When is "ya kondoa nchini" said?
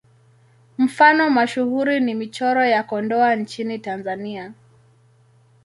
2.65-3.79